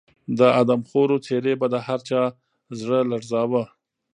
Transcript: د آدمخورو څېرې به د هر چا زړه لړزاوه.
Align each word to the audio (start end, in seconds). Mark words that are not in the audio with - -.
د 0.39 0.39
آدمخورو 0.61 1.15
څېرې 1.25 1.53
به 1.59 1.67
د 1.73 1.75
هر 1.85 1.99
چا 2.09 2.21
زړه 2.79 2.99
لړزاوه. 3.11 3.63